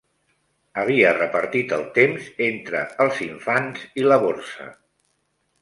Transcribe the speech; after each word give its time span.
Havia 0.83 1.11
repartit 1.17 1.75
el 1.77 1.85
temps 1.99 2.31
entre 2.47 2.83
els 3.05 3.23
infants 3.29 3.85
i 4.03 4.11
la 4.11 4.21
borsa. 4.25 4.71